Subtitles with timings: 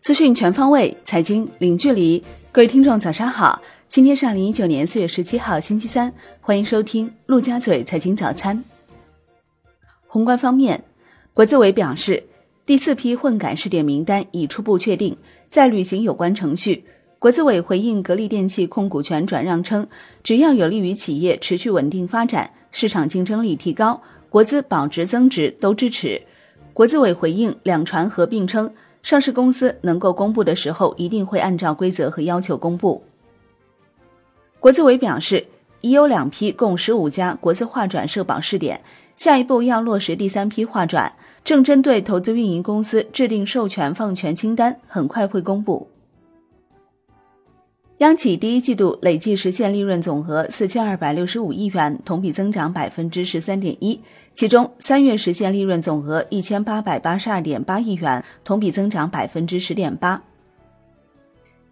[0.00, 2.22] 资讯全方位，财经零距离。
[2.50, 3.62] 各位听众，早上好！
[3.88, 8.62] 今天是二零一九年四月十七号，星期三，欢迎收听陆家嘴财经早餐。
[10.06, 10.84] 宏观方面，
[11.32, 12.22] 国资委表示，
[12.66, 15.16] 第四批混改试点名单已初步确定，
[15.48, 16.84] 在履行有关程序。
[17.22, 19.86] 国资委回应格力电器控股权转让称，
[20.24, 26.20] 只要有利于企业持续稳定发展、市场竞争力提高、国资保值增值，都支持。
[26.74, 28.68] 国资委回应两船合并称。
[29.04, 33.04] 上市公司能够公布的时候，一定会按照规则和要求公布。
[34.58, 35.46] 国资委表示，
[35.80, 38.80] 已有两批共十五家国资划转社保试点，
[39.14, 45.86] 下一步要落实第三批划转，正针对投资运营公司制定授权放权清单，很快会公布。
[48.02, 54.00] 央企第一季度累计实现利润总额四千二百六十五亿元，同比增长百分之十三点一。
[54.34, 60.20] 其中，三月实现利润总额一千八百八十二点八亿元，同比增长百分之十点八。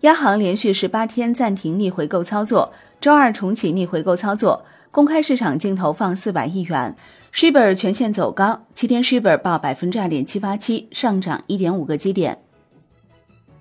[0.00, 6.94] 央行连续十八天暂停逆回购操作，周二重启逆回购操作，公开市场净投放四百亿元。
[7.32, 12.36] Shibor 全线走高，七天 Shibor 报百分之二点七八七，上涨一点五个基点。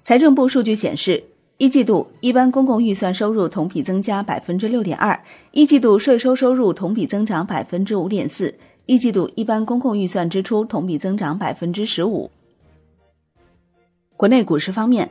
[0.04, 1.24] 财政部数据显示。
[1.58, 5.20] 一季度一般公共预算收入同比增加百分之六点二，
[5.52, 8.54] 一季度税收收入同比增长百分之五点四，
[8.86, 12.30] 一季度一般公共预算支出同比增长百分之十五。
[14.16, 15.10] 国内股市方面，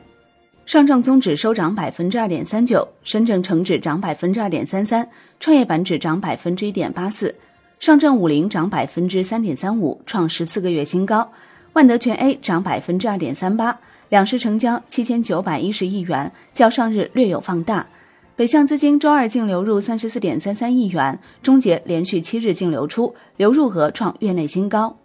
[0.65, 5.05] 上证综指收涨百分之二点三九，深证成指涨百分之二点三三，
[5.41, 7.35] 创业板指涨百分之一点八四，
[7.77, 11.29] 上证五零涨百分之三点三五，创十四个月新高，
[11.73, 13.77] 万德全 A 涨百分之二点三八。
[14.09, 17.85] 两市成交七千九百一十亿元，较上日略有放大。
[18.37, 24.95] 北向资金周二净流入三十四点三三亿元，终结连续七日净流出，流入额创月内新高。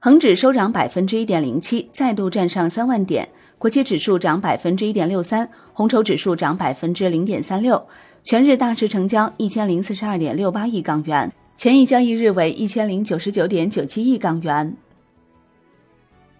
[0.00, 3.28] 恒指收涨百分之一点零七，再度站上三万点。
[3.56, 7.82] 国际指数涨百分之一点六三，红筹指数涨百分之零点三六。
[8.22, 14.76] 全日大市成交一千零四十二点六八亿港元，前一交易日为一千零九十九点九七亿港元。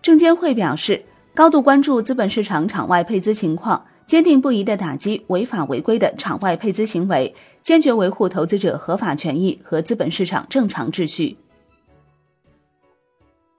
[0.03, 1.03] 证监会表示。
[1.34, 11.37] 高度关注资本市场场外配资情况，坚定不移地打击违法违规的场外配资行为，坚决维护投资者合法权益和资本市场正常秩序。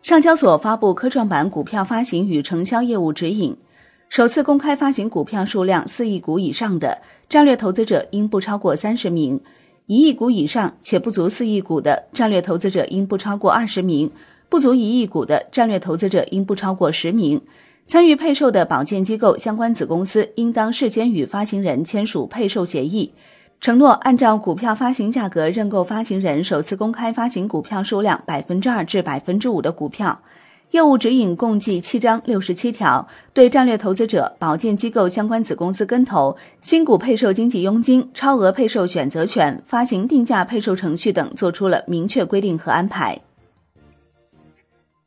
[0.02, 3.58] 上交所发布科创板股票发行与承销业务指引，
[4.08, 9.42] 首次公开发行股票数量四亿股以上的战略投资者应不超过三十名，
[9.88, 14.10] 一亿股以上且不足四亿股的战略投资者应不超过二十名，
[14.50, 17.42] 不足一亿股的战略投资者应不超过十名。
[17.86, 23.14] 参与配售的保荐机构相关子公司应当事先与发行人签署配售协议，
[23.62, 30.20] 承诺按照股票发行价格认购发行人首次公开发行股票数量百分之二至百分之五的股票。
[30.72, 43.22] 业务指引共计七章六十七条，对战略投资者、保荐机构相关子公司跟投、新股配售经纪佣金、超额配售选择权、发行定价配售程序等作出了明确规定和安排。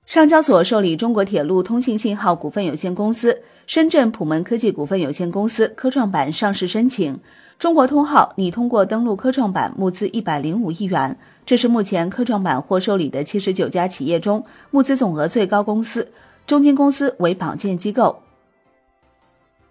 [0.08, 7.20] 上交所受理中国铁路通信信号股份有限公司、深圳普门科技股份有限公司科创板上市申请。
[7.58, 16.10] 中国通号拟通过登陆科创板募资一百零五亿元，这是目前科创板获受理的七十九家企业中募资总额最高公司。
[16.46, 18.22] 中金公司为保荐机构。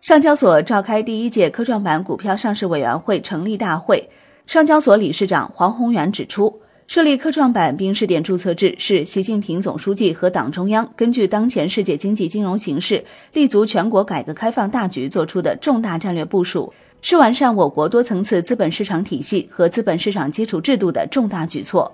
[0.02, 4.08] 上交所召开第一届科创板股票上市委员会成立大会，
[4.46, 6.62] 上交所理事长黄宏元指出。
[6.88, 13.04] 设立科创板并试点注册制是习近平总书记和党中央根据当前世界经济金融形势，
[13.34, 21.94] 立足全国改革开放大局作出的重大战略部署，是完善我国多层次资本市场体系和资本市场基础制度的重大举措。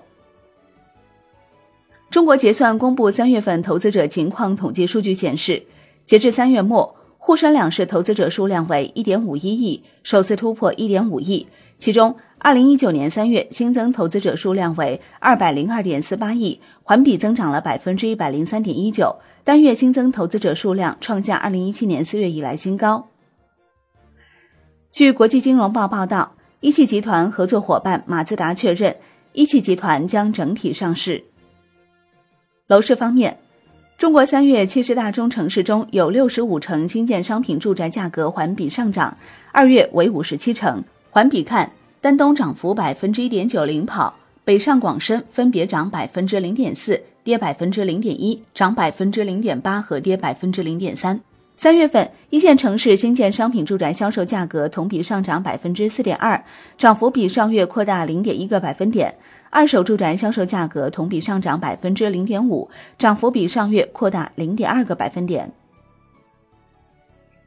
[2.08, 5.60] 中国结算公布三月份投资者情况统计数据显示，
[6.06, 6.94] 截至三月末，
[7.26, 11.48] 沪深两市投资者数量为一点五一亿，首次突破一点五亿，
[11.78, 12.14] 其中。
[12.36, 23.08] 二零一九年三月新增投资者数量为二百零二点四八亿，环比增长了百分之一百零三点一九，单月新增投资者数量创下二零一七年四月以来新高。
[24.90, 28.94] 据国际金融报报道，一汽集团合作伙伴马自达确认，
[29.32, 31.24] 一汽集团将整体上市。
[32.66, 33.38] 楼市方面，
[33.96, 39.16] 中国三月七十大中城市中有六十五城新建商品住宅价格环比上涨，
[39.52, 41.70] 二月为五十七城，环比看。
[42.00, 44.12] 丹东涨幅百分之一点九，领跑；
[44.44, 51.18] 北上广深分别涨百分之零点四，跌百分之零点一，涨百分之零点八和跌百分之零点三。
[51.56, 56.44] 三月份，一线城市新建商品住宅销售价格同比上涨百分之四点二，
[56.76, 59.08] 涨幅比上月扩大零点一个百分点；
[59.50, 62.68] 二手住宅销售价格同比上涨百分之零点五，
[62.98, 65.52] 涨幅比上月扩大零点二个百分点。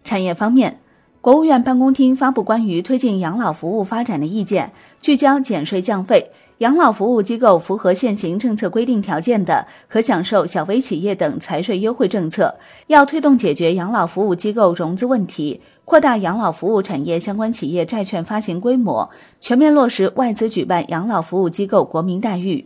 [0.05, 0.79] 产业方面，
[1.19, 4.71] 国务院办公厅发布关于推进养老服务发展的意见，
[5.01, 6.31] 聚焦减税降费。
[6.59, 12.57] 养老服务机构符合现行政策规定条件的，可享受小微企业等财税优惠政策。
[12.87, 19.07] 要推动解决养老服务机构融资问题，扩大养老服务产业相关企业债券发行规模，
[19.39, 22.65] 全面落实外资举办养老服务机构国民待遇。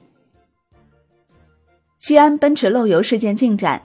[1.97, 3.81] 西安奔驰漏油事件进展，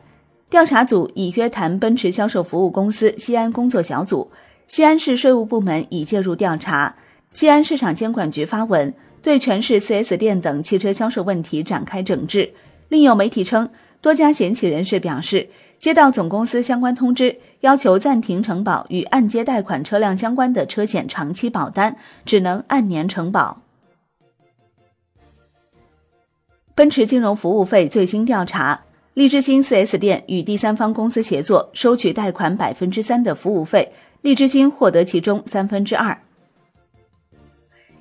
[0.49, 4.31] 调查组已约谈奔驰销售服务公司西安工作小组，
[4.69, 6.95] 西安市税务部门已介入调查。
[7.33, 8.95] 西安市场监管局发文。
[9.27, 12.49] 对全市 4S 店等汽车销售问题展开整治。
[12.91, 13.69] 另有媒体称，
[14.01, 15.49] 多家险企人士表示，
[15.81, 23.61] 接到总公司相关通知，要求暂停承保与按揭贷款车辆相关的车险长期保单，只能按年承保。
[26.77, 28.85] 奔驰金融服务费最新调查：
[29.15, 33.93] 利之星 4S 店与第三方公司协作，收取贷款百分之三的服务费，
[34.23, 36.17] 利之星获得其中三分之二。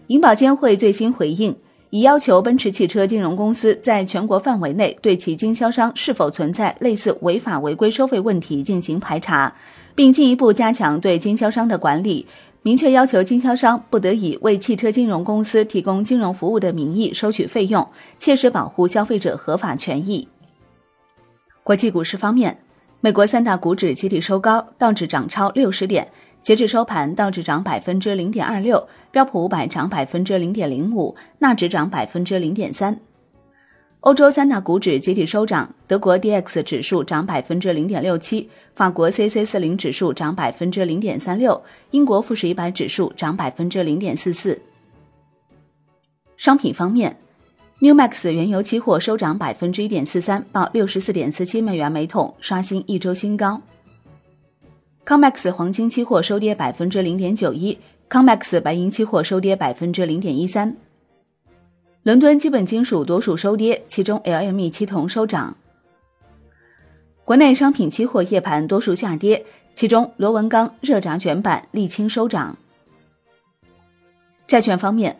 [0.07, 1.55] 银保监会最新回应，
[1.89, 9.55] 已要求奔驰汽车金融公司在全国范围内对其经销商是否存在类似违法违规收费问题进行排查，
[9.95, 12.27] 并进一步加强对经销商的管理，
[12.61, 17.87] 明确要求经销商不得以为汽车金融公司提供金融服务的名义收取费用，
[18.19, 20.27] 切实保护消费者合法权益。
[21.63, 22.59] 国际股市方面，
[23.01, 26.07] 美国三大股指集体收高，道指涨超六十点。
[26.45, 32.99] 截至收盘，道指涨百分之零点二六，标普五百涨百分之零点零五，纳指涨百分之零点三。
[34.01, 41.59] 欧洲三大股指集体收涨，德国 D X 指数涨百分之零点六七，法国 C C 四零指数涨百分之零点三六，
[41.89, 44.61] 英国富时一百指数涨百分之零点四四。
[46.37, 47.17] 商品方面
[47.79, 53.59] ，New Max 原油期货收涨百分之一点四三，报六十四点四七美元每桶，刷新一周新高。
[55.05, 57.77] COMEX 黄金期货收跌百分之零点九一
[58.09, 60.75] ，COMEX 白银期货收跌百分之零点一三。
[62.01, 65.55] 伦敦基本金属多数收跌，其中 LME 期铜收涨。
[67.23, 72.57] 国内商品期货夜盘多数下跌，其中螺纹钢、热轧卷板、沥青收涨。
[74.47, 75.15] 债券方面，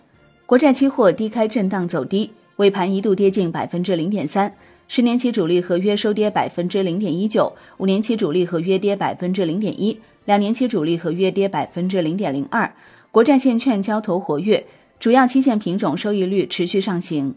[0.47, 4.51] 国债期货低开震荡走低，尾盘一度跌近百分之零点三。
[4.87, 12.71] 十年期主力合约收跌百分之零点一九，五年期主力合约跌百分之零点一，两年期主力合约跌百分之零点零二。
[13.11, 14.65] 国债现券交投活跃，
[14.99, 17.33] 主要期限品种收益率持续上行。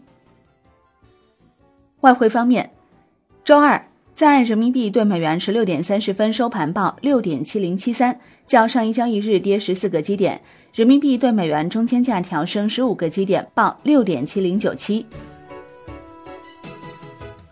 [2.01, 2.69] 外汇方面，
[3.43, 10.39] 周二在人民币对美元十六点三十分收盘报六点七零七三，较上一交易日跌十四个基点，
[10.73, 15.05] 人民币对美元中间价调升十五个基点，报六点七零九七。